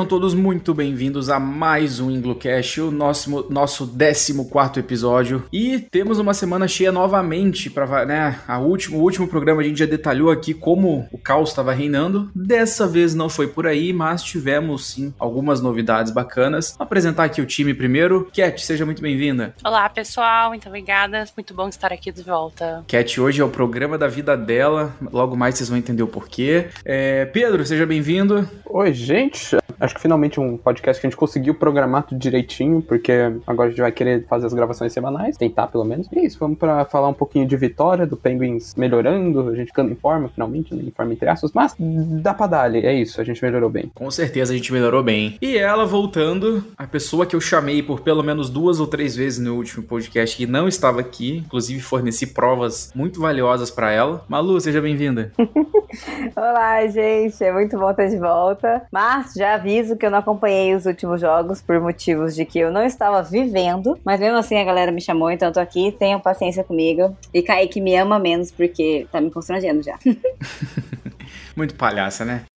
[0.00, 5.44] Sejam todos muito bem-vindos a mais um Inglocast, o nosso, nosso 14 episódio.
[5.52, 9.78] E temos uma semana cheia novamente para né, a último, o último programa a gente
[9.78, 12.30] já detalhou aqui como o caos estava reinando.
[12.34, 16.74] Dessa vez não foi por aí, mas tivemos sim algumas novidades bacanas.
[16.78, 18.26] Vou apresentar aqui o time primeiro.
[18.32, 19.54] Cat, seja muito bem-vinda.
[19.62, 21.26] Olá, pessoal, muito obrigada.
[21.36, 22.82] Muito bom estar aqui de volta.
[22.88, 24.94] Cat, hoje é o programa da vida dela.
[25.12, 26.68] Logo mais vocês vão entender o porquê.
[26.86, 28.48] É, Pedro, seja bem-vindo.
[28.64, 29.60] Oi, gente.
[29.80, 33.12] Acho que finalmente um podcast que a gente conseguiu programar tudo direitinho, porque
[33.46, 36.08] agora a gente vai querer fazer as gravações semanais, tentar pelo menos.
[36.12, 39.68] E é isso, vamos para falar um pouquinho de vitória, do Penguins melhorando, a gente
[39.68, 43.20] ficando em forma finalmente, né, em forma entre aspas, mas dá pra dar é isso,
[43.20, 43.90] a gente melhorou bem.
[43.94, 45.36] Com certeza a gente melhorou bem.
[45.40, 49.38] E ela voltando, a pessoa que eu chamei por pelo menos duas ou três vezes
[49.38, 54.24] no último podcast que não estava aqui, inclusive forneci provas muito valiosas para ela.
[54.28, 55.32] Malu, seja bem-vinda.
[56.36, 58.82] Olá, gente, é muito bom estar de volta.
[58.92, 62.72] Mas já aviso que eu não acompanhei os últimos jogos por motivos de que eu
[62.72, 66.18] não estava vivendo, mas mesmo assim a galera me chamou, então eu tô aqui, tenham
[66.18, 67.16] paciência comigo.
[67.32, 69.98] E Kaique me ama menos porque tá me constrangendo já.
[71.56, 72.49] Muito palhaça, né?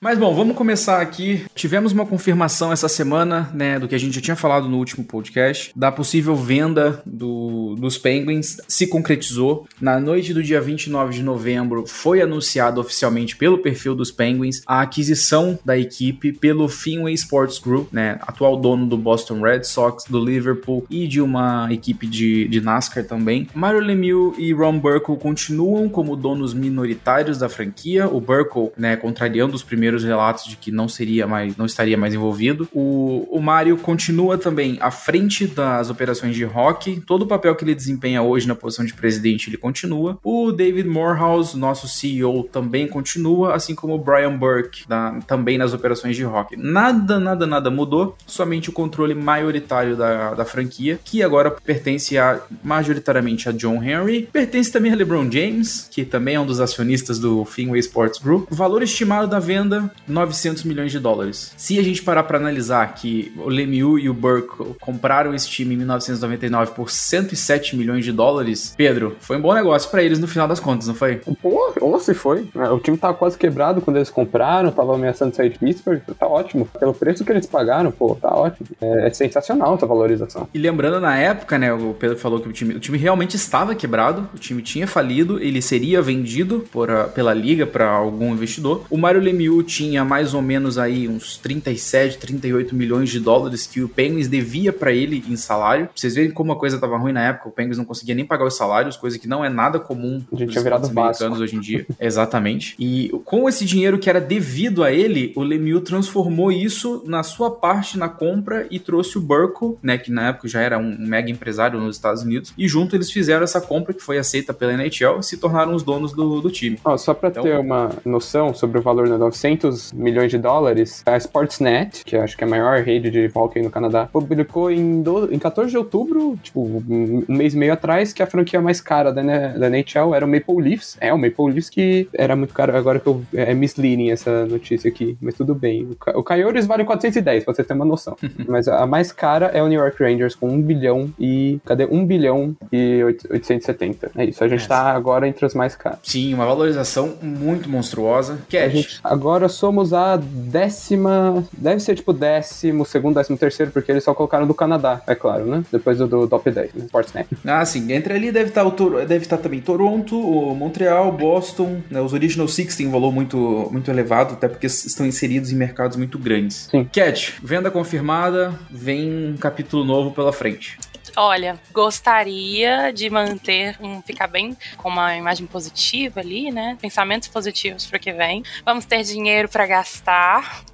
[0.00, 1.44] Mas bom, vamos começar aqui.
[1.54, 5.04] Tivemos uma confirmação essa semana, né, do que a gente já tinha falado no último
[5.04, 9.66] podcast, da possível venda do, dos Penguins se concretizou.
[9.80, 14.82] Na noite do dia 29 de novembro foi anunciado oficialmente pelo perfil dos Penguins a
[14.82, 20.22] aquisição da equipe pelo Fenway Sports Group, né, atual dono do Boston Red Sox, do
[20.22, 23.48] Liverpool e de uma equipe de, de NASCAR também.
[23.54, 28.06] Mario Lemieux e Ron Burkle continuam como donos minoritários da franquia.
[28.06, 31.96] O Burkle, né, contrariando os primeiros primeiros relatos de que não seria mais, não estaria
[31.96, 32.68] mais envolvido.
[32.72, 37.00] O, o Mario continua também à frente das operações de rock.
[37.06, 40.18] Todo o papel que ele desempenha hoje na posição de presidente, ele continua.
[40.24, 45.72] O David Morehouse, nosso CEO, também continua, assim como o Brian Burke, da, também nas
[45.72, 46.56] operações de rock.
[46.56, 52.40] Nada, nada, nada mudou, somente o controle maioritário da, da franquia, que agora pertence a,
[52.64, 57.20] majoritariamente a John Henry, pertence também a LeBron James, que também é um dos acionistas
[57.20, 58.50] do Fenway Sports Group.
[58.50, 59.75] O valor estimado da venda
[60.06, 61.52] 900 milhões de dólares.
[61.56, 65.74] Se a gente parar para analisar que o Lemieux e o Burke compraram esse time
[65.74, 70.28] em 1999 por 107 milhões de dólares, Pedro, foi um bom negócio para eles no
[70.28, 71.16] final das contas, não foi?
[71.42, 72.48] Pô, ou se foi.
[72.54, 76.26] É, o time tava quase quebrado quando eles compraram, tava ameaçando sair de Pittsburgh, tá
[76.26, 76.66] ótimo.
[76.78, 78.68] Pelo preço que eles pagaram, pô, tá ótimo.
[78.80, 80.48] É, é sensacional essa valorização.
[80.52, 83.74] E lembrando, na época, né, o Pedro falou que o time, o time realmente estava
[83.74, 88.84] quebrado, o time tinha falido, ele seria vendido por, pela liga para algum investidor.
[88.90, 93.82] O Mário Lemieux tinha mais ou menos aí uns 37, 38 milhões de dólares que
[93.82, 95.86] o Penguins devia para ele em salário.
[95.86, 98.24] Pra vocês verem como a coisa tava ruim na época, o Penguins não conseguia nem
[98.24, 101.56] pagar os salários, coisa que não é nada comum a gente tinha virado americanos hoje
[101.56, 101.86] em dia.
[102.00, 102.74] Exatamente.
[102.78, 107.50] E com esse dinheiro que era devido a ele, o Lemieux transformou isso na sua
[107.50, 111.30] parte na compra e trouxe o Burkle, né, que na época já era um mega
[111.30, 115.18] empresário nos Estados Unidos, e junto eles fizeram essa compra que foi aceita pela NHL
[115.20, 116.78] e se tornaram os donos do, do time.
[116.84, 120.38] Oh, só para então, ter uma noção sobre o valor da 900 200 milhões de
[120.38, 124.70] dólares, a Sportsnet, que acho que é a maior rede de hockey no Canadá, publicou
[124.70, 128.60] em, do, em 14 de outubro, tipo, um, mês e meio atrás, que a franquia
[128.60, 130.96] mais cara da, da NHL era o Maple Leafs.
[131.00, 134.88] É, o Maple Leafs que era muito caro, agora que eu, é misleading essa notícia
[134.88, 135.84] aqui, mas tudo bem.
[135.84, 138.16] O, o Coyotes vale 410, pra você ter uma noção.
[138.46, 141.58] mas a mais cara é o New York Rangers com 1 bilhão e...
[141.64, 141.86] Cadê?
[141.86, 144.12] 1 bilhão e 870.
[144.16, 144.68] É isso, a gente é.
[144.68, 146.00] tá agora entre os mais caros.
[146.02, 148.38] Sim, uma valorização muito monstruosa.
[148.48, 148.62] Cash.
[148.62, 151.44] A gente, agora agora somos a décima.
[151.56, 155.46] Deve ser tipo décimo segundo, décimo terceiro, porque eles só colocaram do Canadá, é claro,
[155.46, 155.62] né?
[155.72, 156.84] Depois do, do top 10, né?
[156.86, 157.28] Sportsnet.
[157.44, 157.92] Ah, sim.
[157.92, 161.80] Entre ali deve estar, tá o, deve estar tá também Toronto, o Montreal, Boston.
[161.90, 162.00] Né?
[162.00, 165.96] Os Original Six têm um valor muito, muito elevado, até porque estão inseridos em mercados
[165.96, 166.68] muito grandes.
[166.70, 166.88] Sim.
[166.92, 170.78] Cat, venda confirmada, vem um capítulo novo pela frente.
[171.16, 176.76] Olha, gostaria de manter um ficar bem com uma imagem positiva ali, né?
[176.80, 178.42] Pensamentos positivos para o que vem.
[178.64, 180.64] Vamos ter dinheiro para gastar.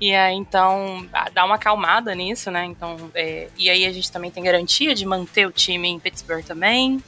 [0.00, 2.64] E aí, então, dá uma acalmada nisso, né?
[2.64, 6.44] Então, é, e aí a gente também tem garantia de manter o time em Pittsburgh
[6.44, 7.02] também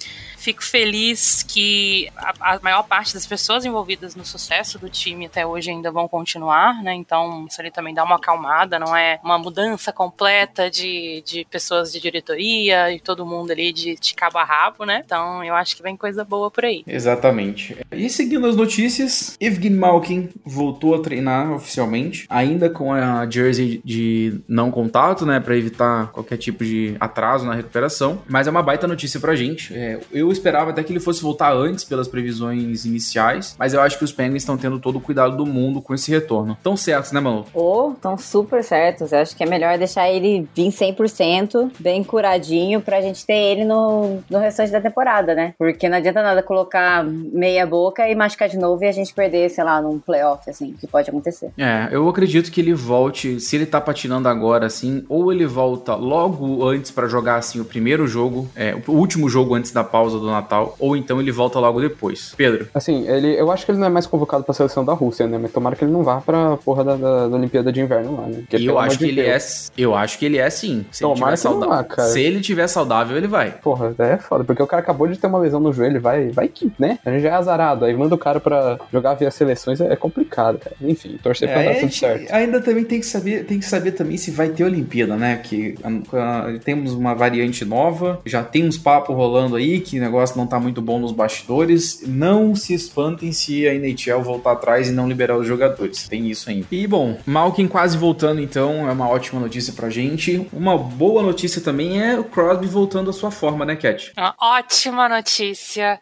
[0.45, 5.47] Fico feliz que a, a, maior parte das pessoas envolvidas no sucesso do time até
[5.47, 6.93] hoje ainda vão continuar, né?
[6.93, 11.91] Então isso ali também dá uma acalmada, não é uma mudança completa de, de pessoas
[11.91, 15.01] de diretoria e todo mundo ali de, de cabo a rabo, né?
[15.03, 16.85] Então eu acho que vem coisa boa por aí.
[16.87, 17.79] Exatamente.
[17.91, 24.43] E seguindo as notícias, Evgeny Malkin voltou a treinar oficialmente, ainda com a jersey de
[24.47, 28.23] não contato, né, para evitar qualquer tipo de atraso na recuperação.
[28.29, 29.75] Mas é uma baita notícia pra gente.
[29.75, 33.99] É, eu esperava até que ele fosse voltar antes pelas previsões iniciais, mas eu acho
[33.99, 36.57] que os Penguins estão tendo todo o cuidado do mundo com esse retorno.
[36.63, 37.47] Tão certos, né, Malu?
[37.55, 39.13] Oh, estão super certos.
[39.13, 43.65] Eu acho que é melhor deixar ele vir 100%, bem curadinho, pra gente ter ele
[43.65, 45.55] no, no restante da temporada, né?
[45.59, 49.49] Porque não adianta nada colocar meia boca e machucar de novo e a gente perder,
[49.51, 51.51] sei lá, num playoff, assim, que pode acontecer.
[51.57, 55.95] É, eu acredito que ele volte, se ele tá patinando agora, assim, ou ele volta
[55.95, 60.19] logo antes para jogar, assim, o primeiro jogo, é, o último jogo antes da pausa
[60.19, 62.35] do Natal, ou então ele volta logo depois.
[62.37, 62.69] Pedro?
[62.75, 65.39] Assim, ele, eu acho que ele não é mais convocado pra seleção da Rússia, né?
[65.41, 68.27] Mas tomara que ele não vá pra porra da, da, da Olimpíada de Inverno lá,
[68.27, 68.43] né?
[68.49, 69.39] Porque, eu acho que ele é,
[69.77, 70.85] eu acho que ele é sim.
[70.91, 71.97] Se tomara ele tiver saudável.
[71.97, 73.51] Vá, se ele tiver saudável, ele vai.
[73.51, 76.49] Porra, é foda, porque o cara acabou de ter uma lesão no joelho, vai, vai
[76.49, 76.99] que, né?
[77.05, 79.97] A gente já é azarado, aí manda o cara pra jogar via seleções é, é
[79.97, 80.77] complicado, cara.
[80.81, 82.33] Enfim, torcer pra é, dar tudo certo.
[82.33, 85.41] Ainda também tem que saber, tem que saber também se vai ter Olimpíada, né?
[85.43, 90.01] Que a, a, temos uma variante nova, já tem uns papos rolando aí que o
[90.01, 92.03] negócio não tá muito bom nos bastidores.
[92.07, 96.09] Não se espantem se a NHL voltar atrás e não liberar os jogadores.
[96.09, 96.67] Tem isso ainda.
[96.71, 100.47] E bom, Malkin quase voltando então, é uma ótima notícia pra gente.
[100.53, 104.13] Uma boa notícia também é o Crosby voltando à sua forma, né, Cat?
[104.17, 105.99] Uma ótima notícia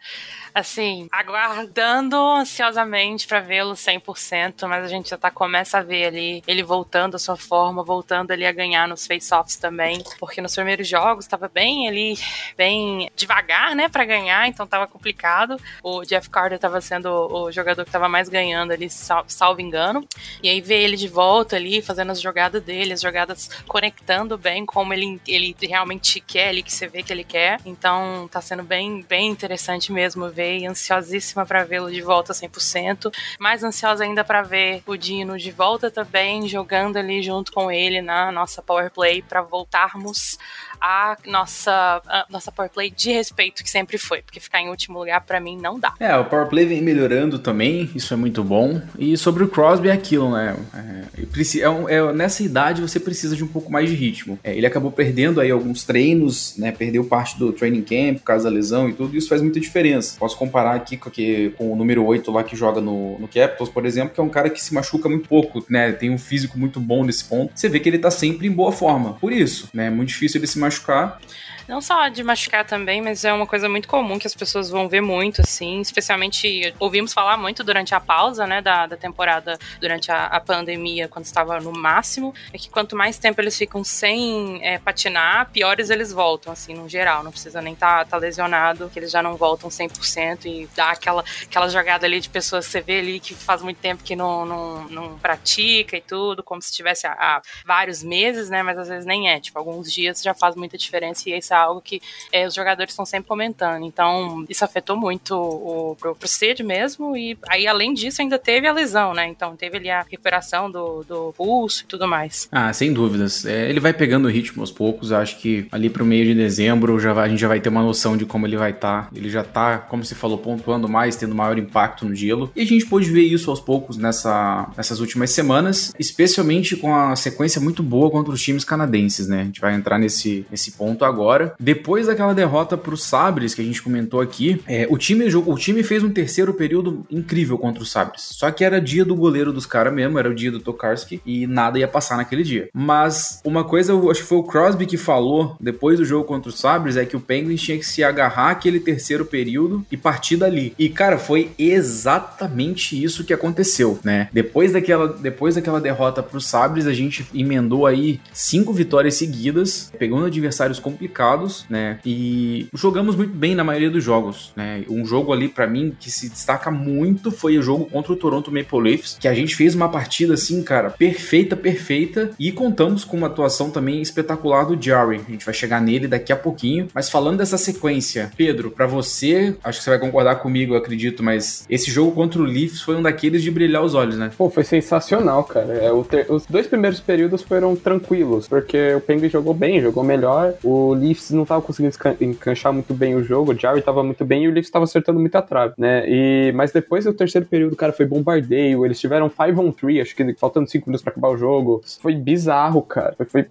[0.53, 6.43] assim, aguardando ansiosamente para vê-lo 100%, mas a gente já tá começa a ver ali
[6.47, 10.87] ele voltando à sua forma, voltando ali a ganhar nos face-offs também, porque nos primeiros
[10.87, 12.17] jogos estava bem ali,
[12.55, 15.57] bem devagar, né, para ganhar, então tava complicado.
[15.81, 20.07] O Jeff Carter tava sendo o jogador que tava mais ganhando ali, sal, salvo engano.
[20.41, 24.65] E aí ver ele de volta ali, fazendo as jogadas dele, as jogadas conectando bem
[24.65, 27.59] como ele, ele realmente quer ali, que você vê que ele quer.
[27.65, 32.33] Então tá sendo bem, bem interessante mesmo ver ver e ansiosíssima para vê-lo de volta
[32.33, 33.11] 100%.
[33.39, 38.01] Mais ansiosa ainda para ver o Dino de volta também, jogando ali junto com ele
[38.01, 40.37] na nossa Power Play para voltarmos
[40.83, 44.99] a nossa, a nossa power play de respeito que sempre foi, porque ficar em último
[44.99, 45.93] lugar para mim não dá.
[45.97, 48.81] É, o power play vem melhorando também, isso é muito bom.
[48.99, 50.57] E sobre o Crosby é aquilo, né?
[50.73, 54.37] É, é, é, nessa idade você precisa de um pouco mais de ritmo.
[54.43, 56.73] É, ele acabou perdendo aí alguns treinos, né?
[56.73, 59.61] Perdeu parte do training camp por causa da lesão e tudo, e isso faz muita
[59.61, 60.17] diferença.
[60.19, 63.69] Posso comparar aqui com, que, com o número 8 lá que joga no, no Capitals,
[63.69, 65.93] por exemplo, que é um cara que se machuca muito pouco, né?
[65.93, 67.53] Tem um físico muito bom nesse ponto.
[67.55, 69.13] Você vê que ele tá sempre em boa forma.
[69.13, 69.87] Por isso, né?
[69.87, 71.19] É muito difícil ele se machucar machucar.
[71.67, 74.89] Não só de machucar também, mas é uma coisa muito comum que as pessoas vão
[74.89, 75.79] ver muito, assim.
[75.79, 81.07] Especialmente, ouvimos falar muito durante a pausa, né, da, da temporada, durante a, a pandemia,
[81.07, 85.89] quando estava no máximo, é que quanto mais tempo eles ficam sem é, patinar, piores
[85.89, 87.23] eles voltam, assim, no geral.
[87.23, 90.91] Não precisa nem estar tá, tá lesionado, que eles já não voltam 100% e dá
[90.91, 94.15] aquela, aquela jogada ali de pessoas que você vê ali que faz muito tempo que
[94.15, 98.87] não, não, não pratica e tudo, como se tivesse há, vários meses, né, mas às
[98.87, 99.39] vezes nem é.
[99.39, 102.01] Tipo, alguns dias já faz muita diferença e é algo que
[102.31, 103.85] é, os jogadores estão sempre comentando.
[103.85, 107.15] Então, isso afetou muito o Cid mesmo.
[107.15, 109.27] E aí, além disso, ainda teve a lesão, né?
[109.27, 112.47] Então, teve ali a recuperação do, do pulso e tudo mais.
[112.51, 113.45] Ah, sem dúvidas.
[113.45, 115.11] É, ele vai pegando o ritmo aos poucos.
[115.11, 117.81] Acho que ali pro meio de dezembro já vai, a gente já vai ter uma
[117.81, 119.03] noção de como ele vai estar.
[119.03, 119.09] Tá.
[119.15, 122.51] Ele já tá, como você falou, pontuando mais, tendo maior impacto no gelo.
[122.55, 127.15] E a gente pôde ver isso aos poucos nessa, nessas últimas semanas, especialmente com a
[127.15, 129.41] sequência muito boa contra os times canadenses, né?
[129.41, 131.55] A gente vai entrar nesse, nesse ponto agora agora.
[131.59, 135.55] Depois daquela derrota para os Sabres que a gente comentou aqui, é, o, time, o
[135.55, 138.21] time fez um terceiro período incrível contra os Sabres.
[138.31, 141.45] Só que era dia do goleiro dos caras mesmo, era o dia do Tokarski e
[141.45, 142.69] nada ia passar naquele dia.
[142.73, 146.59] Mas uma coisa, acho que foi o Crosby que falou depois do jogo contra os
[146.59, 150.73] Sabres é que o Penguins tinha que se agarrar aquele terceiro período e partir dali.
[150.77, 154.29] E cara, foi exatamente isso que aconteceu, né?
[154.31, 159.91] Depois daquela, depois daquela derrota para os Sabres, a gente emendou aí cinco vitórias seguidas,
[159.97, 161.32] pegando adversários complicados
[161.69, 161.99] né?
[162.05, 164.83] E jogamos muito bem na maioria dos jogos, né?
[164.89, 168.51] Um jogo ali para mim que se destaca muito foi o jogo contra o Toronto
[168.51, 173.17] Maple Leafs, que a gente fez uma partida assim, cara, perfeita, perfeita e contamos com
[173.17, 175.21] uma atuação também espetacular do Jerry.
[175.27, 179.55] A gente vai chegar nele daqui a pouquinho, mas falando dessa sequência, Pedro, para você,
[179.63, 183.01] acho que você vai concordar comigo, acredito, mas esse jogo contra o Leafs foi um
[183.01, 184.31] daqueles de brilhar os olhos, né?
[184.37, 185.73] Pô, foi sensacional, cara.
[185.73, 186.25] É, ter...
[186.29, 190.53] Os dois primeiros períodos foram tranquilos, porque o Penguin jogou bem, jogou melhor.
[190.63, 194.25] O Leafs Leafs não tava conseguindo encaixar muito bem o jogo, o Jarry tava muito
[194.25, 196.03] bem e o Leafs tava acertando muito a trave, né?
[196.07, 200.15] E, mas depois do terceiro período, cara, foi bombardeio, eles tiveram 5 on 3, acho
[200.15, 201.81] que faltando 5 minutos pra acabar o jogo.
[201.99, 203.15] Foi bizarro, cara.
[203.17, 203.45] Foi,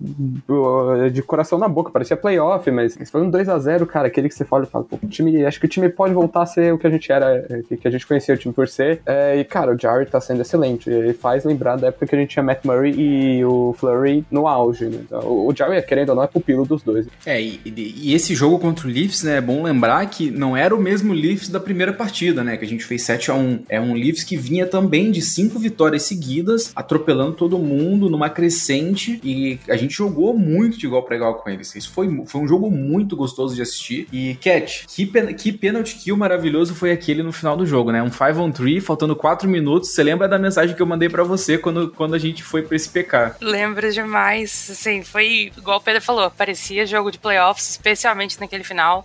[0.47, 4.29] foi de coração na boca, parecia playoff, mas foi um 2 a 0 cara, aquele
[4.29, 6.79] que você fala fala, pô, time, acho que o time pode voltar a ser o
[6.79, 9.01] que a gente era, é, que a gente conhecia o time por ser.
[9.07, 10.89] É, e, cara, o Jarry tá sendo excelente.
[10.89, 14.47] Ele faz lembrar da época que a gente tinha Matt Murray e o Flurry no
[14.47, 14.99] auge, né?
[15.03, 17.07] Então, o Jarry, querendo ou não, é pupilo dos dois.
[17.27, 20.75] É, e, e, esse jogo contra o Leafs, né, é bom lembrar que não era
[20.75, 23.81] o mesmo Leafs da primeira partida, né, que a gente fez 7 a 1 É
[23.81, 29.59] um Leafs que vinha também de cinco vitórias seguidas, atropelando todo mundo numa crescente, e
[29.69, 31.75] a gente jogou muito de igual para igual com eles.
[31.75, 34.07] Isso foi, foi um jogo muito gostoso de assistir.
[34.13, 38.03] E, Cat, que, pen, que penalty kill maravilhoso foi aquele no final do jogo, né?
[38.03, 39.91] Um 5 on 3, faltando 4 minutos.
[39.91, 42.77] Você lembra da mensagem que eu mandei para você quando, quando a gente foi pra
[42.77, 43.37] esse PK?
[43.41, 44.69] Lembro demais.
[44.71, 47.19] Assim, foi igual o Pedro falou, parecia jogo de
[47.53, 49.05] playoffs, especialmente naquele final.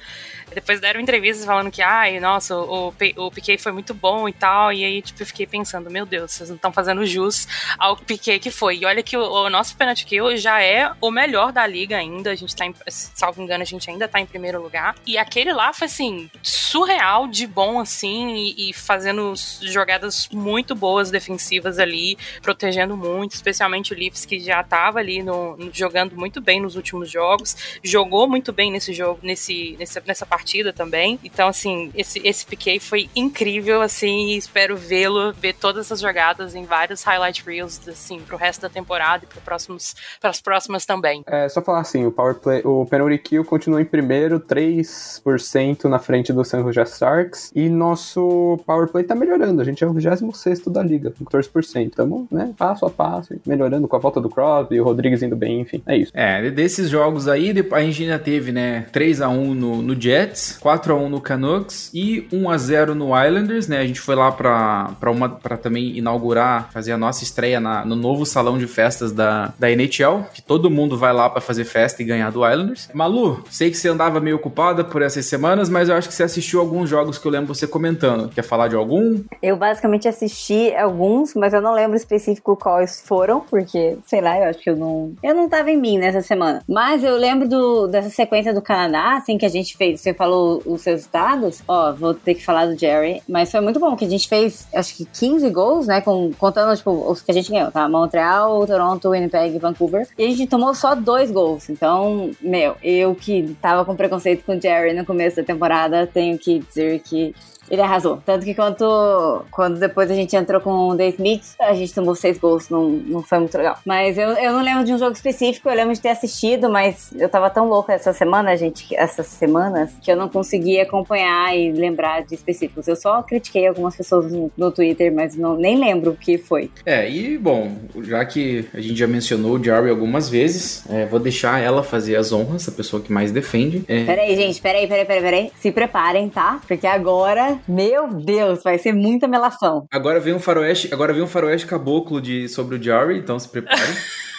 [0.54, 4.72] Depois deram entrevistas falando que, ai, nossa, o, o Piquet foi muito bom e tal.
[4.72, 8.40] E aí, tipo, eu fiquei pensando, meu Deus, vocês não estão fazendo jus ao Piquet
[8.40, 8.78] que foi.
[8.78, 12.32] E olha que o, o, nosso penalty kill já é o melhor da liga ainda.
[12.32, 14.96] A gente tá, em, salvo engano, a gente ainda tá em primeiro lugar.
[15.06, 21.12] E aquele lá foi, assim, surreal de bom, assim, e, e fazendo jogadas muito boas
[21.12, 26.40] defensivas ali, protegendo muito, especialmente o Leafs, que já tava ali no, no, jogando muito
[26.40, 31.20] bem nos últimos jogos, jogou muito bem nesse jogo, nesse, nessa, nessa partida também.
[31.24, 36.56] Então, assim, esse, esse Piquet foi incrível, assim, e espero vê-lo, ver todas essas jogadas
[36.56, 41.24] em vários highlight reels, assim, pro resto da temporada e para próximos, as próximas também.
[41.28, 46.00] É, só falar assim, o power play, o penalty kill continua em primeiro, 3% na
[46.00, 49.94] frente do San Jose Sharks, e nosso power play tá melhorando, a gente é o
[49.94, 51.88] 26 da liga, com 14%.
[51.88, 55.62] Estamos, né, passo a passo, melhorando com a volta do Crosby, o Rodrigues indo bem,
[55.62, 56.12] enfim, é isso.
[56.14, 60.18] É, desses jogos aí, a gente ainda teve, né, 3 a 1 no, no Jets,
[60.18, 63.80] Jets, 4 a 1 no Canucks e 1 a 0 no Islanders, né?
[63.80, 67.96] A gente foi lá para uma para também inaugurar, fazer a nossa estreia na, no
[67.96, 72.02] novo salão de festas da, da NHL, que todo mundo vai lá para fazer festa
[72.02, 72.90] e ganhar do Islanders.
[72.94, 76.24] Malu, sei que você andava meio ocupada por essas semanas, mas eu acho que você
[76.24, 78.30] assistiu alguns jogos que eu lembro você comentando.
[78.30, 79.22] Quer falar de algum?
[79.42, 84.50] Eu basicamente assisti alguns, mas eu não lembro específico quais foram, porque, sei lá, eu
[84.50, 85.14] acho que eu não.
[85.22, 86.64] Eu não tava em mim nessa semana.
[86.68, 90.82] Mas eu lembro do, sequência do Canadá, assim, que a gente fez você falou os
[90.82, 94.10] seus dados, ó, vou ter que falar do Jerry, mas foi muito bom que a
[94.10, 97.72] gente fez, acho que 15 gols, né, com, contando, tipo, os que a gente ganhou,
[97.72, 97.88] tá?
[97.90, 103.56] Montreal, Toronto, Winnipeg, Vancouver, e a gente tomou só dois gols, então, meu, eu que
[103.62, 107.34] tava com preconceito com o Jerry no começo da temporada, tenho que dizer que
[107.70, 108.22] ele arrasou.
[108.26, 112.16] Tanto que quando, quando depois a gente entrou com o Dave Smith, a gente tomou
[112.16, 113.78] seis gols, não, não foi muito legal.
[113.86, 117.12] Mas eu, eu não lembro de um jogo específico, eu lembro de ter assistido, mas
[117.16, 121.72] eu tava tão louca essa semana, gente, essas semanas, que eu não conseguia acompanhar e
[121.72, 122.88] lembrar de específicos.
[122.88, 126.72] Eu só critiquei algumas pessoas no, no Twitter, mas não, nem lembro o que foi.
[126.86, 127.72] É, e bom,
[128.02, 132.16] já que a gente já mencionou o Jarry algumas vezes, é, vou deixar ela fazer
[132.16, 133.84] as honras, a pessoa que mais defende.
[133.88, 134.06] É...
[134.06, 135.52] Peraí, gente, peraí, peraí, peraí, peraí.
[135.60, 136.60] Se preparem, tá?
[136.68, 139.88] Porque agora meu Deus, vai ser muita melação.
[139.92, 143.48] Agora vem um faroeste, agora vem um faroeste caboclo de sobre o Jerry, então se
[143.48, 143.82] prepare.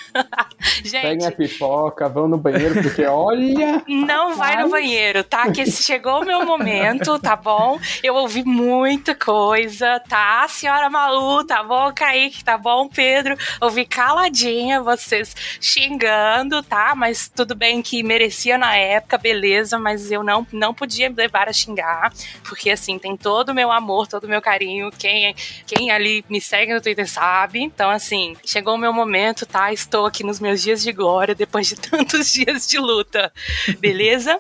[0.83, 1.03] Gente.
[1.03, 3.83] Peguem a pipoca, vão no banheiro, porque olha.
[3.87, 5.51] Não vai no banheiro, tá?
[5.51, 7.79] Que chegou o meu momento, tá bom?
[8.03, 10.47] Eu ouvi muita coisa, tá?
[10.49, 11.93] Senhora Malu, tá bom?
[11.93, 12.89] Kaique, tá bom?
[12.89, 16.95] Pedro, ouvi caladinha vocês xingando, tá?
[16.95, 21.53] Mas tudo bem que merecia na época, beleza, mas eu não, não podia levar a
[21.53, 22.13] xingar,
[22.45, 24.91] porque assim, tem todo o meu amor, todo o meu carinho.
[24.99, 25.35] Quem,
[25.67, 27.61] quem ali me segue no Twitter sabe.
[27.61, 29.73] Então, assim, chegou o meu momento, tá?
[29.73, 33.33] Estou aqui nos meus dias de glória depois de tantos dias de luta,
[33.79, 34.39] beleza?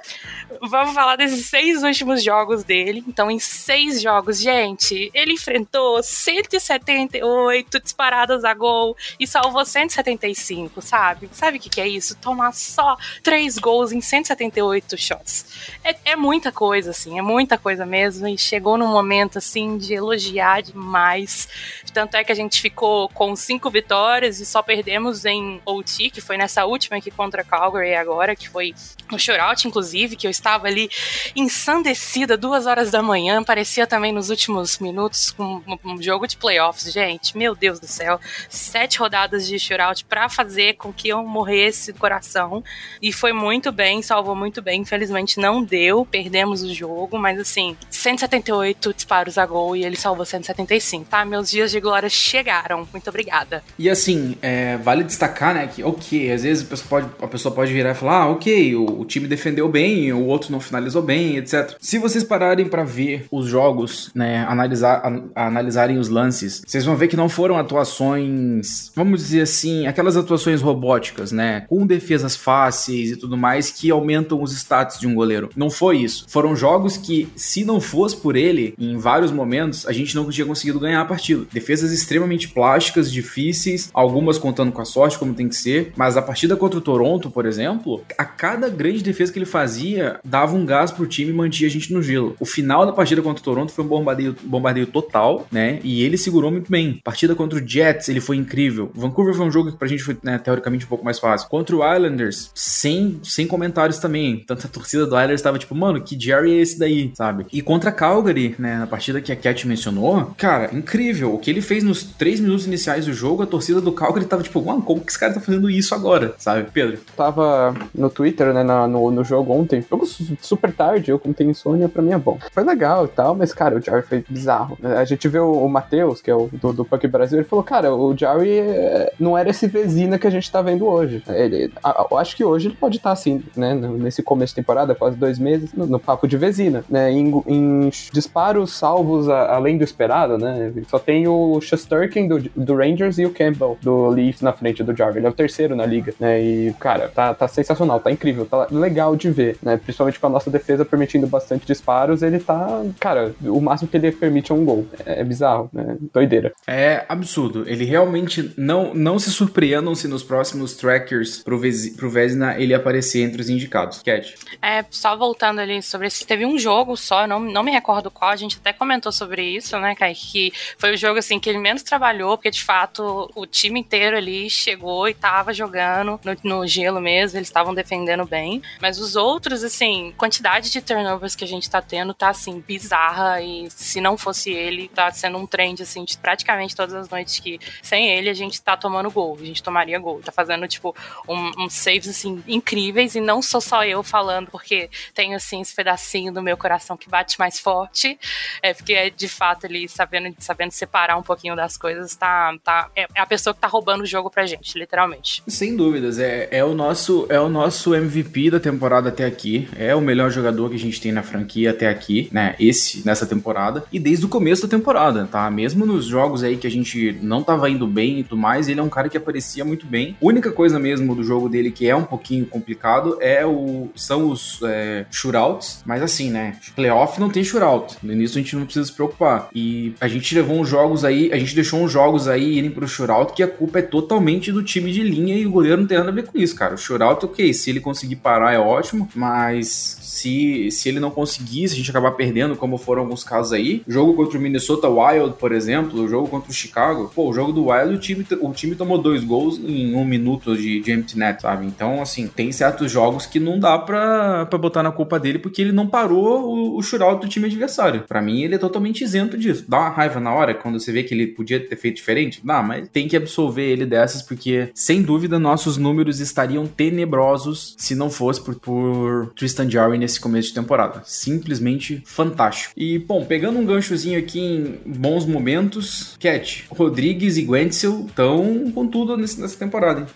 [0.62, 3.05] Vamos falar desses seis últimos jogos dele.
[3.07, 11.29] Então, em seis jogos, gente, ele enfrentou 178 disparadas a gol e salvou 175, sabe?
[11.33, 12.17] Sabe o que, que é isso?
[12.17, 15.47] Tomar só três gols em 178 shots.
[15.85, 18.27] É, é muita coisa, assim, é muita coisa mesmo.
[18.27, 21.49] E chegou num momento, assim, de elogiar demais.
[21.93, 26.21] Tanto é que a gente ficou com cinco vitórias e só perdemos em OT, que
[26.21, 28.75] foi nessa última aqui contra Calgary agora, que foi
[29.11, 30.90] no shootout, inclusive, que eu estava ali
[31.35, 36.37] ensandecida, duas horas da manhã, parecia também nos últimos minutos com um, um, jogo de
[36.37, 41.23] playoffs, gente, meu Deus do céu, sete rodadas de shootout para fazer com que eu
[41.25, 42.62] morresse do coração,
[43.00, 47.76] e foi muito bem, salvou muito bem, infelizmente não deu, perdemos o jogo, mas assim,
[47.90, 51.25] 178 disparos a gol e ele salvou 175, tá?
[51.25, 53.62] Meus dias de glória chegaram, muito obrigada.
[53.78, 57.26] E assim, é, vale destacar destacar, né, que ok, às vezes a pessoa pode, a
[57.28, 60.59] pessoa pode virar e falar, ah, ok, o, o time defendeu bem, o outro não
[60.59, 61.76] finalizou bem, etc.
[61.80, 65.02] Se vocês pararem para ver os jogos, né, analisar,
[65.35, 70.61] analisarem os lances, vocês vão ver que não foram atuações, vamos dizer assim, aquelas atuações
[70.61, 75.50] robóticas, né, com defesas fáceis e tudo mais que aumentam os status de um goleiro.
[75.57, 76.26] Não foi isso.
[76.28, 80.47] Foram jogos que, se não fosse por ele, em vários momentos, a gente não tinha
[80.47, 81.47] conseguido ganhar a partida.
[81.52, 86.23] Defesas extremamente plásticas, difíceis, algumas contando com a sorte, como tem que ser, mas a
[86.23, 90.64] partida contra o Toronto, por exemplo, a cada grande defesa que ele fazia, dava um
[90.64, 92.37] gás pro time e mantinha a gente no gelo.
[92.38, 95.80] O final da partida contra o Toronto foi um bombardeio, bombardeio total, né?
[95.82, 97.00] E ele segurou muito bem.
[97.02, 98.90] Partida contra o Jets, ele foi incrível.
[98.94, 101.49] Vancouver foi um jogo que pra gente foi, né, teoricamente um pouco mais fácil.
[101.49, 104.44] Contra o Islanders, sem, sem comentários também.
[104.47, 107.47] Tanto a torcida do Islanders estava tipo, mano, que Jerry é esse daí, sabe?
[107.52, 111.35] E contra Calgary, né, na partida que a Cat mencionou, cara, incrível.
[111.35, 114.42] O que ele fez nos três minutos iniciais do jogo, a torcida do Calgary tava
[114.42, 116.98] tipo, mano, como que cara tá fazendo isso agora, sabe, Pedro?
[117.16, 120.06] Tava no Twitter, né, na, no, no jogo ontem, jogo
[120.40, 122.38] super tarde, eu como tenho insônia, pra mim é bom.
[122.52, 124.78] Foi legal e tal, mas, cara, o Jerry foi bizarro.
[124.82, 127.64] A gente vê o, o Matheus, que é o do, do Puck Brasil, ele falou,
[127.64, 131.22] cara, o Jerry é, não era esse Vezina que a gente tá vendo hoje.
[131.28, 134.56] Ele, a, eu acho que hoje ele pode estar tá assim, né, nesse começo de
[134.56, 139.54] temporada, quase dois meses, no, no papo de Vezina, né, em, em disparos salvos a,
[139.54, 144.08] além do esperado, né, só tem o Shesterkin do, do Rangers e o Campbell do
[144.08, 145.17] Leafs na frente do Jarvis.
[145.17, 146.41] Ele é o terceiro na liga, né?
[146.41, 149.77] E, cara, tá, tá sensacional, tá incrível, tá legal de ver, né?
[149.77, 154.12] Principalmente com a nossa defesa permitindo bastante disparos, ele tá, cara, o máximo que ele
[154.12, 154.87] permite é um gol.
[155.05, 155.97] É, é bizarro, né?
[156.12, 156.53] Doideira.
[156.67, 157.65] É absurdo.
[157.69, 162.75] Ele realmente não, não se surpreendam se nos próximos trackers pro, Vez, pro Vesna ele
[162.75, 164.03] aparecer entre os indicados.
[164.03, 164.35] Cat.
[164.62, 166.27] É, só voltando ali sobre esse.
[166.27, 169.79] Teve um jogo só, não, não me recordo qual, a gente até comentou sobre isso,
[169.79, 170.15] né, Kai?
[170.15, 174.17] Que foi o jogo assim que ele menos trabalhou, porque de fato o time inteiro
[174.17, 178.62] ali chegou e tava jogando no, no gelo mesmo, eles estavam defendendo bem.
[178.81, 183.43] Mas os outros, assim, quantidade de turnovers que a gente tá tendo tá assim, bizarra.
[183.43, 187.38] E se não fosse ele, tá sendo um trend, assim, de praticamente todas as noites
[187.38, 189.37] que sem ele a gente tá tomando gol.
[189.40, 190.20] A gente tomaria gol.
[190.22, 190.96] Tá fazendo, tipo,
[191.29, 193.14] um, um saves, assim, incríveis.
[193.14, 197.09] E não sou só eu falando, porque tenho, assim, esse pedacinho do meu coração que
[197.09, 198.18] bate mais forte.
[198.62, 202.90] É porque é de fato ele sabendo, sabendo separar um pouquinho das coisas, tá, tá,
[202.94, 205.42] é a pessoa que tá roubando o jogo pra gente, literalmente.
[205.46, 209.94] Sem dúvidas, é, é, o nosso, é o nosso MVP da temporada até aqui, é
[209.94, 213.85] o melhor jogador que a gente tem na franquia até aqui, né, esse, nessa temporada,
[213.92, 217.42] e desde o começo da temporada, tá, mesmo nos jogos aí que a gente não
[217.42, 220.16] tava indo bem e tudo mais, ele é um cara que aparecia muito bem.
[220.20, 224.31] A única coisa mesmo do jogo dele que é um pouquinho complicado é o, são
[224.31, 228.64] os é, shootouts, mas assim, né, playoff não tem shootout, no início a gente não
[228.64, 232.27] precisa se preocupar, e a gente levou uns jogos aí, a gente deixou uns jogos
[232.27, 235.50] aí irem pro shootout que a culpa é totalmente do time de linha e o
[235.50, 236.74] goleiro não tem nada a ver com isso, cara.
[236.74, 241.68] O shootout, ok, se ele conseguir parar é ótimo, mas se, se ele não conseguir,
[241.68, 245.35] se a gente acabar perdendo, como foram alguns casos aí, jogo contra o Minnesota Wild,
[245.38, 248.52] por exemplo, o jogo contra o Chicago, pô, o jogo do Wild, o time, o
[248.52, 251.66] time tomou dois gols em um minuto de, de empty net, sabe?
[251.66, 255.62] Então, assim, tem certos jogos que não dá pra, pra botar na culpa dele porque
[255.62, 258.02] ele não parou o, o do time adversário.
[258.07, 259.64] Para mim, ele é totalmente isento disso.
[259.68, 262.40] Dá uma raiva na hora quando você vê que ele podia ter feito diferente?
[262.44, 267.94] Dá, mas tem que absolver ele dessas porque, sem dúvida, nossos números estariam tenebrosos se
[267.94, 271.03] não fosse por, por Tristan Jarry nesse começo de temporada.
[271.05, 272.73] Simplesmente fantástico.
[272.77, 278.87] E, bom, pegando um ganchozinho aqui em bons momentos, Cat, Rodrigues e Gwentzel estão com
[278.87, 280.01] tudo nessa temporada.
[280.01, 280.07] Hein?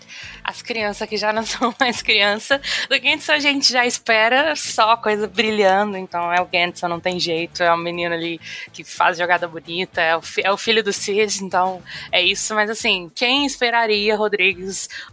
[0.43, 4.97] As crianças que já não são mais criança, do Gwentzel a gente já espera só
[4.97, 8.39] coisa brilhando, então é o Gwentzel, não tem jeito, é o menino ali
[8.71, 12.69] que faz jogada bonita, é o, é o filho do Cid, então é isso, mas
[12.69, 14.32] assim, quem esperaria Rodrigues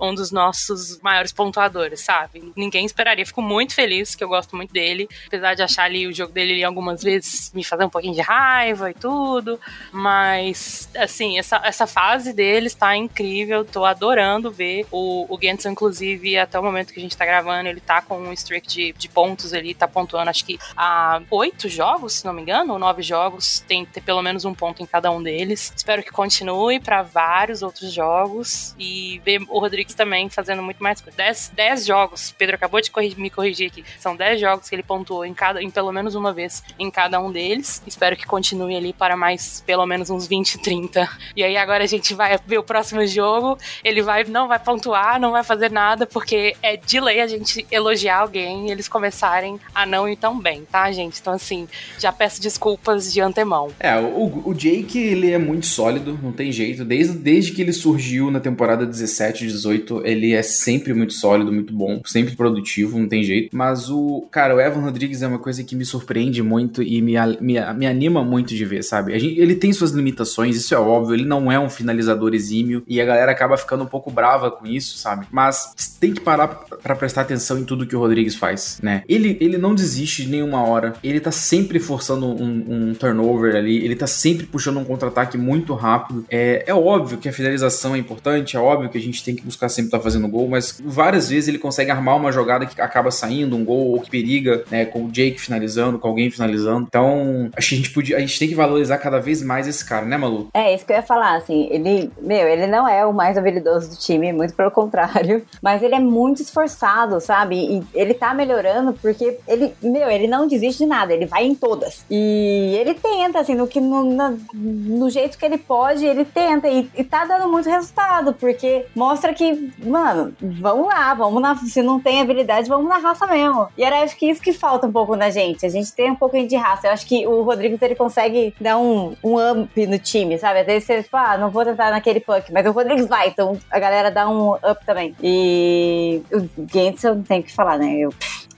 [0.00, 2.52] um dos nossos maiores pontuadores, sabe?
[2.56, 6.12] Ninguém esperaria, fico muito feliz, que eu gosto muito dele, apesar de achar ali o
[6.12, 9.61] jogo dele algumas vezes me fazer um pouquinho de raiva e tudo,
[9.92, 14.87] mas assim, essa, essa fase dele está incrível, tô adorando ver.
[14.90, 18.18] O, o Gensel, inclusive, até o momento que a gente tá gravando, ele tá com
[18.18, 22.33] um streak de, de pontos, ele tá pontuando acho que há oito jogos, se não
[22.33, 25.72] me engano, ou nove jogos, tem ter pelo menos um ponto em cada um deles.
[25.74, 28.74] Espero que continue para vários outros jogos.
[28.78, 31.16] E ver o Rodrigues também fazendo muito mais coisa.
[31.16, 34.83] Dez, dez jogos, Pedro acabou de corrigir, me corrigir aqui, são dez jogos que ele
[34.83, 37.83] pontuou em cada, em pelo menos uma vez em cada um deles.
[37.87, 41.09] Espero que continue ali para mais pelo menos uns 20, 30.
[41.37, 45.20] E aí agora a gente vai ver o próximo jogo, ele vai não vai pontuar,
[45.20, 49.59] não vai fazer nada, porque é de lei a gente elogiar alguém e eles começarem
[49.75, 51.20] a não ir tão bem, tá, gente?
[51.20, 51.68] Então assim,
[51.99, 53.70] já peço desculpas de antemão.
[53.79, 56.85] É, o, o Jake, ele é muito sólido, não tem jeito.
[56.85, 61.73] Desde, desde que ele surgiu na temporada 17, 18, ele é sempre muito sólido, muito
[61.73, 63.57] bom, sempre produtivo, não tem jeito.
[63.57, 67.15] Mas o, cara, o Evan Rodrigues é uma coisa que me surpreende muito e me,
[67.41, 69.19] me, me anima muito de ver, sabe?
[69.19, 73.01] Gente, ele tem suas limitações, isso é óbvio, ele não é um finalizador exímio e
[73.01, 75.27] a galera acaba ficando um pouco brava com isso, sabe?
[75.31, 79.03] Mas tem que parar para prestar atenção em tudo que o Rodrigues faz, né?
[79.09, 83.85] Ele, ele não desiste de nenhuma hora, ele tá sempre forçando um, um turnover ali,
[83.85, 86.25] ele tá sempre puxando um contra-ataque muito rápido.
[86.29, 89.42] É, é óbvio que a finalização é importante, é óbvio que a gente tem que
[89.42, 92.81] buscar sempre estar tá fazendo gol, mas várias vezes ele consegue armar uma jogada que
[92.81, 94.85] acaba saindo, um gol, ou que periga, né?
[94.85, 96.87] Com o Jake finalizando, com alguém finalizando.
[96.88, 99.85] Então, acho que a gente podia, a gente tem que valorizar cada vez mais esse
[99.85, 100.48] cara, né, Malu?
[100.53, 103.90] É, isso que eu ia falar, assim, ele, meu, ele não é o mais habilidoso
[103.90, 107.57] do time, muito pelo contrário, mas ele é muito esforçado, sabe?
[107.57, 111.55] E ele tá melhorando porque ele, meu, ele não desiste de nada, ele vai em
[111.55, 112.05] todas.
[112.11, 116.68] E ele tenta, assim, no que no, no, no jeito que ele pode, ele tenta
[116.68, 121.83] e, e tá dando muito resultado, porque mostra que, mano, vamos lá, vamos na, se
[121.83, 123.69] não tem habilidade, vamos na raça mesmo.
[123.77, 126.16] E era acho que isso que falta um pouco na gente, a gente tem um
[126.16, 126.87] pouco de raça.
[126.87, 130.61] Eu acho que o Rodrigues ele consegue dar um, um up no time, sabe?
[130.61, 133.59] Às vezes você, tipo, ah, não vou tentar naquele puck, mas o Rodrigues vai, então
[133.71, 135.14] a galera dá um up também.
[135.23, 137.97] E o Gantz eu não tenho o que falar, né?
[137.99, 138.11] Eu,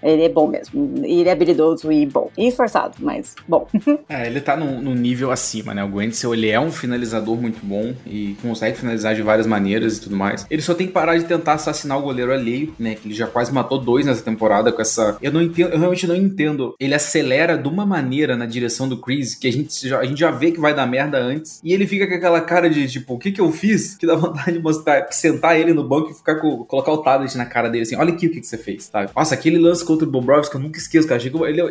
[0.03, 0.95] ele é bom mesmo.
[1.05, 2.31] Ele é habilidoso e bom.
[2.37, 3.67] E esforçado, mas bom.
[4.09, 5.85] é, ele tá no, no, nível acima, né?
[5.85, 10.01] O Gwentzel, ele é um finalizador muito bom e consegue finalizar de várias maneiras e
[10.01, 10.47] tudo mais.
[10.51, 12.95] Ele só tem que parar de tentar assassinar o goleiro alheio, né?
[12.95, 15.17] Que ele já quase matou dois nessa temporada com essa...
[15.23, 16.75] Eu não entendo, eu realmente não entendo.
[16.79, 20.19] Ele acelera de uma maneira na direção do Chris que a gente já, a gente
[20.19, 23.15] já vê que vai dar merda antes e ele fica com aquela cara de, tipo,
[23.15, 23.97] o que que eu fiz?
[23.97, 27.37] Que dá vontade de mostrar, sentar ele no banco e ficar com, colocar o tablet
[27.37, 29.11] na cara dele assim, olha aqui o que, que você fez, sabe?
[29.15, 31.23] Nossa, aquele lance contra o Bobrovski, eu nunca esqueço, cara.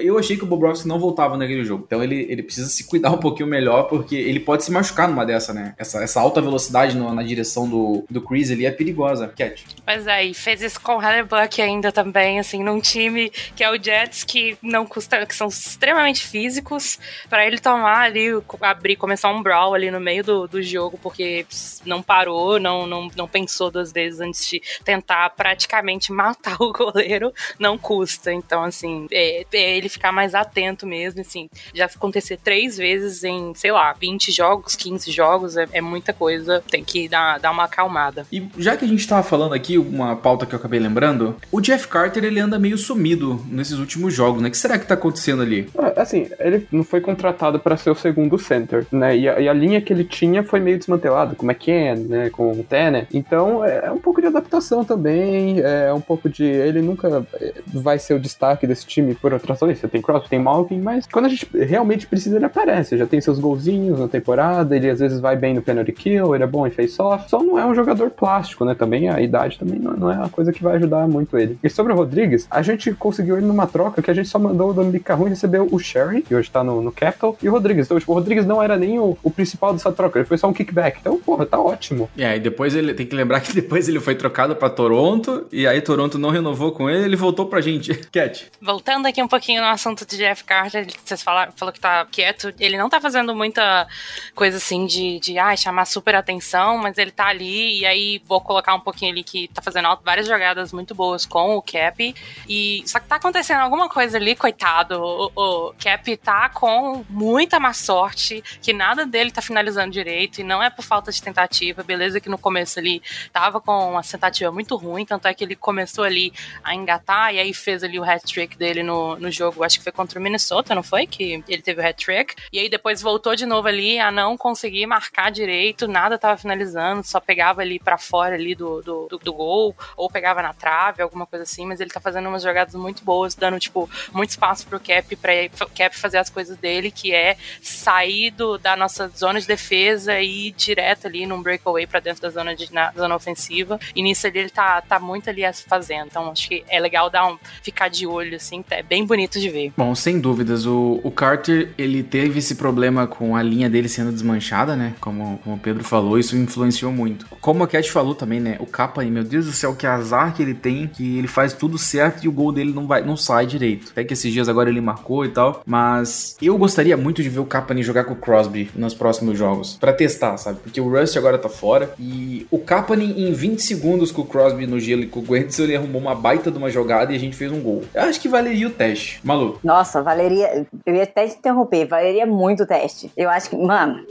[0.02, 1.84] Eu achei que o Bobrovski não voltava naquele jogo.
[1.86, 5.26] Então ele, ele precisa se cuidar um pouquinho melhor, porque ele pode se machucar numa
[5.26, 5.74] dessa, né?
[5.78, 9.66] Essa, essa alta velocidade no, na direção do, do Chris ali é perigosa, Cat.
[9.86, 13.82] Pois é, fez isso com o Hellerbuck ainda também, assim, num time que é o
[13.82, 18.28] Jets, que não custa, que são extremamente físicos, para ele tomar ali,
[18.62, 21.46] abrir, começar um brawl ali no meio do, do jogo, porque
[21.86, 27.34] não parou, não, não, não pensou duas vezes antes de tentar praticamente matar o goleiro,
[27.60, 28.11] não custa.
[28.26, 31.50] Então, assim, é, é ele ficar mais atento mesmo, assim.
[31.74, 36.63] Já acontecer três vezes em, sei lá, 20 jogos, 15 jogos, é, é muita coisa.
[36.69, 38.26] Tem que dar, dar uma acalmada.
[38.32, 41.62] E já que a gente tava falando aqui, uma pauta que eu acabei lembrando, o
[41.62, 44.47] Jeff Carter, ele anda meio sumido nesses últimos jogos, né?
[44.47, 45.69] O que será que tá acontecendo ali?
[45.78, 49.15] É, assim, ele não foi contratado para ser o segundo center, né?
[49.17, 52.30] E a, e a, linha que ele tinha foi meio desmantelada, com McCann, né?
[52.30, 53.08] Com o Tanner.
[53.13, 56.43] Então, é, é um pouco de adaptação também, é um pouco de...
[56.43, 57.26] Ele nunca
[57.67, 59.80] vai ser o destaque desse time por outras razões.
[59.80, 62.98] Você tem Crosby, tem Malkin, mas quando a gente realmente precisa, ele aparece.
[62.98, 66.44] Já tem seus golzinhos na temporada, ele às vezes vai bem no penalty kill, ele
[66.44, 67.30] é bom em face-off.
[67.30, 68.76] Só não é um jogador plástico, né?
[68.76, 71.58] Também a idade também não, não é uma coisa que vai ajudar muito ele.
[71.64, 74.72] E sobre o Rodrigues, a gente conseguiu ele numa troca que a gente só mandou
[74.72, 77.52] o Dominic Carrun e recebeu o Sherry, que hoje tá no, no Capital, e o
[77.52, 77.86] Rodrigues.
[77.86, 80.48] Então, tipo, o Rodrigues não era nem o, o principal dessa troca, ele foi só
[80.48, 80.98] um kickback.
[81.00, 82.10] Então, porra, tá ótimo.
[82.18, 85.68] É, e depois ele tem que lembrar que depois ele foi trocado para Toronto, e
[85.68, 87.90] aí Toronto não renovou com ele, ele voltou pra gente.
[88.12, 88.51] Cat.
[88.62, 92.54] Voltando aqui um pouquinho no assunto de Jeff Carter, vocês falaram, falou que tá quieto.
[92.60, 93.88] Ele não tá fazendo muita
[94.34, 97.80] coisa assim de, de ah, chamar super atenção, mas ele tá ali.
[97.80, 101.56] E aí vou colocar um pouquinho ali que tá fazendo várias jogadas muito boas com
[101.56, 102.15] o Cap.
[102.47, 105.01] E só que tá acontecendo alguma coisa ali, coitado.
[105.01, 110.39] O, o Cap tá com muita má sorte, que nada dele tá finalizando direito.
[110.39, 111.84] E não é por falta de tentativa.
[111.84, 113.01] Beleza que no começo ele
[113.32, 117.39] tava com uma tentativa muito ruim, tanto é que ele começou ali a engatar e
[117.39, 120.76] aí fez ali o hat-trick dele no, no jogo, acho que foi contra o Minnesota,
[120.76, 121.06] não foi?
[121.08, 122.36] Que ele teve o hat-trick.
[122.52, 127.04] E aí depois voltou de novo ali a não conseguir marcar direito, nada tava finalizando,
[127.04, 131.02] só pegava ali para fora ali do, do, do, do, gol, ou pegava na trave,
[131.02, 134.65] alguma coisa assim, mas ele tá fazendo umas jogadas muito boas, dando, tipo, muito espaço
[134.67, 135.32] pro Cap, pra
[135.76, 140.48] Cap fazer as coisas dele, que é sair do, da nossa zona de defesa e
[140.48, 143.80] ir direto ali num breakaway para dentro da zona, de, na, zona ofensiva.
[143.96, 146.08] E nisso ali ele tá, tá muito ali fazendo.
[146.08, 149.50] Então acho que é legal dar um, ficar de olho, assim, é bem bonito de
[149.50, 149.71] ver.
[149.78, 154.12] Bom, sem dúvidas, o, o Carter, ele teve esse problema com a linha dele sendo
[154.12, 154.93] desmanchada, né?
[155.00, 157.26] Como, como o Pedro falou, isso influenciou muito.
[157.39, 158.58] Como a Cat falou também, né?
[158.60, 161.78] O capa meu Deus do céu, que azar que ele tem, que ele faz tudo
[161.78, 163.91] certo e o gol dele não vai, não sai direito.
[163.91, 167.39] Até que esses dias agora ele marcou e tal, mas eu gostaria muito de ver
[167.39, 170.60] o Kapanen jogar com o Crosby nos próximos jogos, para testar, sabe?
[170.63, 174.65] Porque o Rust agora tá fora e o Kapanen em 20 segundos com o Crosby
[174.65, 177.19] no gelo e com o Gwenzel, ele arrumou uma baita de uma jogada e a
[177.19, 177.84] gente fez fez um gol.
[177.94, 179.20] Eu acho que valeria o teste.
[179.24, 179.60] Malu.
[179.64, 180.66] Nossa, valeria.
[180.86, 183.12] Eu ia até te interromper, valeria muito o teste.
[183.18, 184.04] Eu acho que, mano,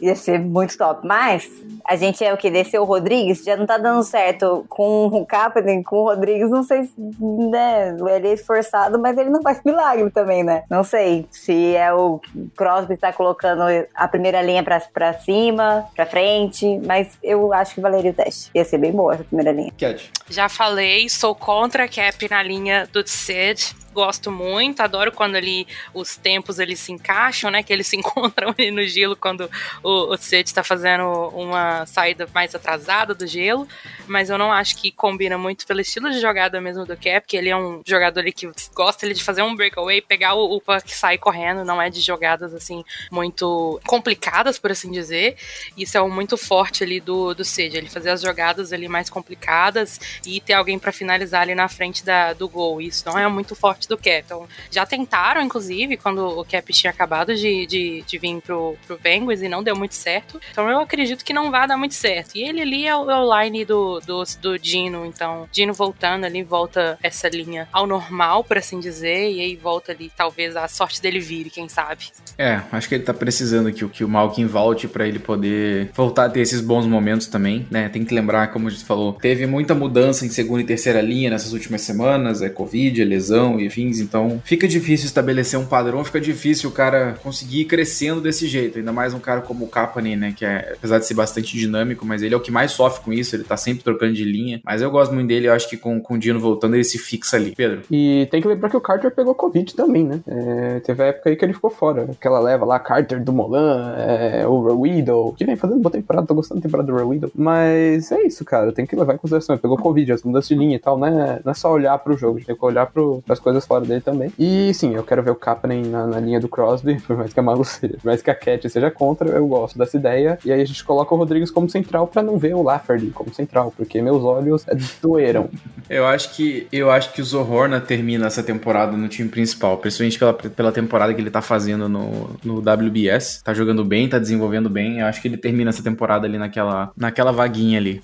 [0.00, 1.06] ia ser muito top.
[1.06, 1.50] Mas
[1.86, 2.50] a gente é o que?
[2.50, 6.62] Desceu o Rodrigues, já não tá dando certo com o Kaepernick, com o Rodrigues, não
[6.62, 10.62] sei se, né, ele é esforçado, mas ele não faz milagre também, né?
[10.70, 12.20] Não sei se é o
[12.56, 13.62] Crosby que tá colocando
[13.94, 18.50] a primeira linha pra, pra cima, pra frente, mas eu acho que valeria o teste.
[18.54, 19.72] Ia ser bem boa essa primeira linha.
[19.76, 20.10] Cat.
[20.28, 22.59] Já falei, sou contra a cap na linha
[22.92, 27.62] do Sid gosto muito, adoro quando ali os tempos eles se encaixam, né?
[27.62, 29.50] Que eles se encontram ali no gelo quando
[29.82, 33.66] o, o Seth está fazendo uma saída mais atrasada do gelo.
[34.06, 37.36] Mas eu não acho que combina muito pelo estilo de jogada mesmo do Cap, que
[37.36, 40.90] ele é um jogador ali que gosta de fazer um breakaway, pegar o, o puck
[41.12, 45.36] e correndo, não é de jogadas assim muito complicadas, por assim dizer.
[45.76, 49.08] Isso é um muito forte ali do, do Sage, ele fazer as jogadas ali mais
[49.08, 52.80] complicadas e ter alguém para finalizar ali na frente da, do gol.
[52.80, 54.22] Isso não é muito forte do Cap.
[54.24, 58.98] Então, já tentaram, inclusive, quando o Cap tinha acabado de, de, de vir pro, pro
[58.98, 60.40] Penguins e não deu muito certo.
[60.50, 62.36] Então eu acredito que não vai dar muito certo.
[62.36, 66.24] E ele ali é o, é o line do, do, do Dino, então Dino voltando
[66.24, 70.68] ali, volta essa linha ao normal, por assim dizer, e aí volta ali, talvez a
[70.68, 72.06] sorte dele vire, quem sabe.
[72.38, 76.26] É, acho que ele tá precisando que, que o Malkin volte para ele poder voltar
[76.26, 77.88] a ter esses bons momentos também, né?
[77.88, 81.30] Tem que lembrar, como a gente falou, teve muita mudança em segunda e terceira linha
[81.30, 86.04] nessas últimas semanas, é Covid, é lesão e afins, então fica difícil estabelecer um padrão,
[86.04, 89.68] fica difícil o cara conseguir ir crescendo desse jeito, ainda mais um cara como o
[89.68, 92.72] Kapanen, né, que é, apesar de ser bastante dinâmico, mas ele é o que mais
[92.72, 95.52] sofre com isso, ele tá sempre trocando de linha, mas eu gosto muito dele, eu
[95.52, 97.54] acho que com, com o Dino voltando ele se fixa ali.
[97.54, 97.82] Pedro?
[97.90, 101.30] E tem que lembrar que o Carter pegou Covid também, né, é, teve a época
[101.30, 105.44] aí que ele ficou fora, aquela leva lá, Carter do Molan, é, o Rawido, que
[105.44, 108.84] vem fazendo boa temporada, tô gostando da temporada do Rawido, mas é isso, cara, tem
[108.84, 111.52] que levar em consideração, ele pegou Covid, as mudanças de linha e tal, né, não
[111.52, 114.32] é só olhar pro jogo, tem que olhar pro, pras coisas fora dele também.
[114.38, 117.40] E sim, eu quero ver o Kapanen na, na, linha do Crosby, por mais que
[117.40, 120.38] a Malu seja, por mais que a Cat seja contra, eu gosto dessa ideia.
[120.44, 123.32] E aí a gente coloca o Rodrigues como central para não ver o Lafferty como
[123.32, 124.64] central, porque meus olhos
[125.02, 125.48] doeram.
[125.88, 130.20] Eu acho que eu acho que o Zohorna termina essa temporada no time principal, principalmente
[130.20, 133.42] pela, pela temporada que ele tá fazendo no, no WBS.
[133.42, 135.00] Tá jogando bem, tá desenvolvendo bem.
[135.00, 138.00] Eu acho que ele termina essa temporada ali naquela, naquela vaguinha ali.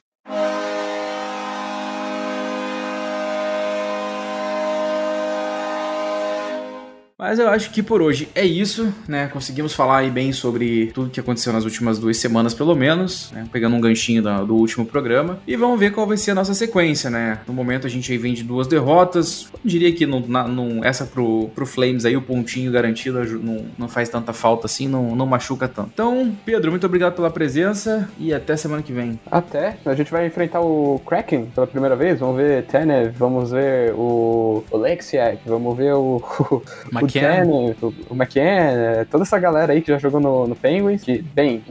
[7.26, 9.26] Mas eu acho que por hoje é isso, né?
[9.26, 13.44] Conseguimos falar aí bem sobre tudo que aconteceu nas últimas duas semanas, pelo menos, né?
[13.50, 15.40] Pegando um ganchinho da, do último programa.
[15.44, 17.40] E vamos ver qual vai ser a nossa sequência, né?
[17.44, 19.48] No momento a gente aí vem de duas derrotas.
[19.52, 23.88] Eu diria que não, não, essa pro, pro Flames aí, o pontinho garantido, não, não
[23.88, 25.90] faz tanta falta assim, não, não machuca tanto.
[25.94, 29.18] Então, Pedro, muito obrigado pela presença e até semana que vem.
[29.28, 29.78] Até.
[29.84, 32.20] A gente vai enfrentar o Kraken pela primeira vez.
[32.20, 36.22] Vamos ver Tenev, vamos ver o Oleksiak, vamos ver o.
[36.38, 36.62] o
[37.18, 37.76] McKenna,
[38.10, 41.62] o, McKenna, toda essa galera aí que já jogou no, no Penguins, que, bem,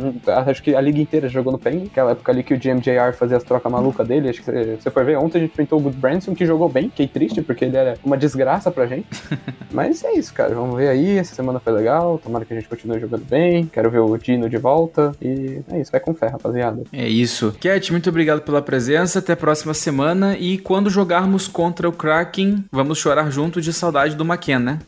[0.46, 3.38] acho que a liga inteira jogou no Penguins, aquela época ali que o GMJR fazia
[3.38, 5.82] as trocas malucas dele, acho que você, você foi ver, ontem a gente enfrentou o
[5.82, 9.08] Good Branson, que jogou bem, fiquei triste, porque ele era uma desgraça pra gente,
[9.72, 12.68] mas é isso, cara, vamos ver aí, essa semana foi legal, tomara que a gente
[12.68, 16.28] continue jogando bem, quero ver o Dino de volta, e é isso, vai com fé,
[16.28, 16.84] rapaziada.
[16.92, 17.56] É isso.
[17.60, 22.66] Cat, muito obrigado pela presença, até a próxima semana, e quando jogarmos contra o Kraken,
[22.72, 24.80] vamos chorar junto de saudade do McKenna, né?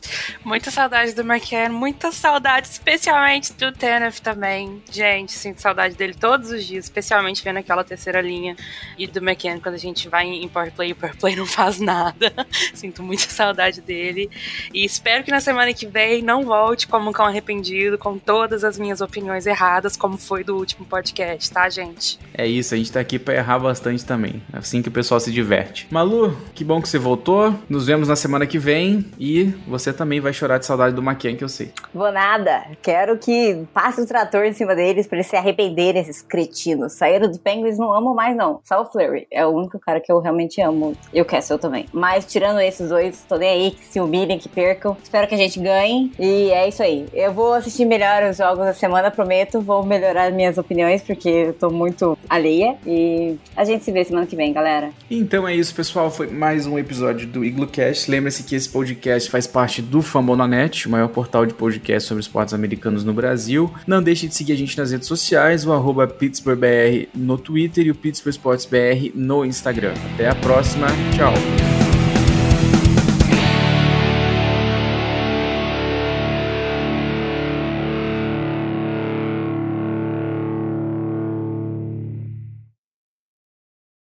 [0.44, 4.82] Muita saudade do McKenna, muita saudade, especialmente do Tenef também.
[4.90, 8.56] Gente, sinto saudade dele todos os dias, especialmente vendo aquela terceira linha
[8.96, 11.46] e do McKenna quando a gente vai em Power Play e o Power Play não
[11.46, 12.32] faz nada.
[12.74, 14.30] sinto muita saudade dele.
[14.72, 18.64] E espero que na semana que vem não volte como um cão arrependido, com todas
[18.64, 22.18] as minhas opiniões erradas, como foi do último podcast, tá, gente?
[22.32, 24.42] É isso, a gente tá aqui pra errar bastante também.
[24.52, 25.86] Assim que o pessoal se diverte.
[25.90, 27.54] Malu, que bom que você voltou.
[27.68, 31.36] Nos vemos na semana que vem e você também vai chorar de saudade do Maquian,
[31.36, 31.72] que eu sei.
[31.94, 32.64] Vou nada.
[32.82, 36.92] Quero que passe o trator em cima deles pra eles se arrependerem, esses cretinos.
[36.92, 38.60] Saíram do Penguins, não amo mais, não.
[38.64, 39.26] Só o Flurry.
[39.30, 40.96] É o único cara que eu realmente amo.
[41.12, 41.86] E o Castle também.
[41.92, 44.96] Mas tirando esses dois, tô nem aí, que se humilhem, que percam.
[45.02, 46.12] Espero que a gente ganhe.
[46.18, 47.06] E é isso aí.
[47.12, 49.60] Eu vou assistir melhor os jogos da semana, prometo.
[49.60, 52.76] Vou melhorar minhas opiniões, porque eu tô muito alheia.
[52.86, 54.90] E a gente se vê semana que vem, galera.
[55.10, 56.10] Então é isso, pessoal.
[56.10, 58.10] Foi mais um episódio do IgloCast.
[58.10, 62.52] Lembre-se que esse podcast faz parte do Fambonanet, o maior portal de podcast sobre esportes
[62.52, 63.72] americanos no Brasil.
[63.86, 67.90] Não deixe de seguir a gente nas redes sociais, o arroba PittsburghBR no Twitter e
[67.90, 69.94] o Pittsburgh Sports BR no Instagram.
[70.14, 71.77] Até a próxima, tchau!